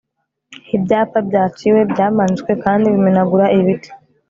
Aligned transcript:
Ibyapa 0.75 1.17
byaciwebyamanitswe 1.27 2.51
kandi 2.63 2.85
bimenagura 2.93 3.45
ibiti 3.59 3.89